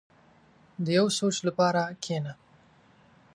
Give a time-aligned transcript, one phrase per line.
[0.83, 2.33] •د یو سوچ لپاره کښېنه.